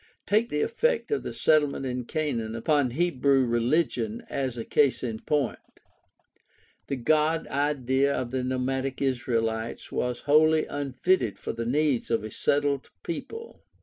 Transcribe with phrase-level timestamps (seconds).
[0.25, 5.19] Take the effect of the settlement in Canaan upon Hebrew religion as a case in
[5.19, 5.59] point.
[6.87, 12.31] The God idea of the nomadic Israelites was wholly unfitted for the needs of a
[12.31, 13.61] settled people.